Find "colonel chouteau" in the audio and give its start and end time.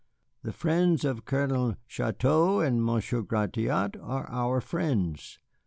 1.25-2.59